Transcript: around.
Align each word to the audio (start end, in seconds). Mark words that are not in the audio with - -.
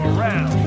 around. 0.00 0.57